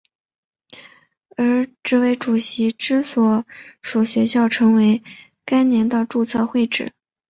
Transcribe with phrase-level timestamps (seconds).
[1.37, 3.45] 而执委主席之所
[3.83, 5.03] 属学校将成为
[5.45, 6.91] 该年的注册会址。